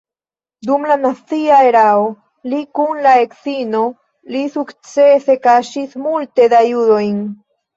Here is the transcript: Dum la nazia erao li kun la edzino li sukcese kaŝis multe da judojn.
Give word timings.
Dum 0.67 0.85
la 0.91 0.95
nazia 1.01 1.59
erao 1.71 2.07
li 2.53 2.61
kun 2.79 3.03
la 3.07 3.13
edzino 3.27 3.83
li 4.37 4.43
sukcese 4.57 5.37
kaŝis 5.47 5.97
multe 6.09 6.49
da 6.57 6.65
judojn. 6.73 7.25